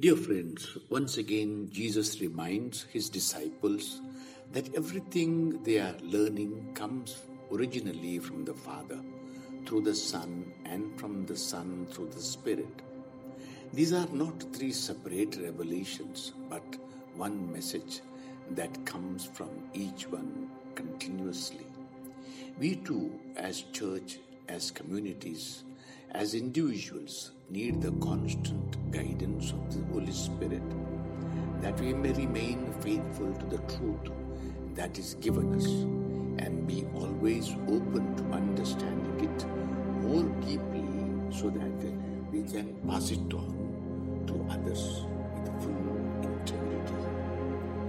[0.00, 4.00] Dear friends, once again Jesus reminds his disciples
[4.50, 7.18] that everything they are learning comes
[7.52, 8.98] originally from the Father,
[9.66, 12.80] through the Son, and from the Son through the Spirit.
[13.74, 16.64] These are not three separate revelations, but
[17.14, 18.00] one message
[18.52, 21.66] that comes from each one continuously.
[22.58, 25.64] We too, as church, as communities,
[26.12, 30.62] as individuals, need the constant guidance of the Holy Spirit
[31.60, 34.10] that we may remain faithful to the truth
[34.74, 35.66] that is given us
[36.44, 39.46] and be always open to understanding it
[40.02, 40.84] more deeply
[41.30, 41.92] so that
[42.32, 44.99] we can pass it on to others.